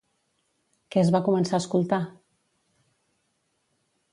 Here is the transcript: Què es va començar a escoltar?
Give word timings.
Què 0.95 1.01
es 1.01 1.11
va 1.17 1.21
començar 1.27 1.55
a 1.57 1.61
escoltar? 1.63 1.99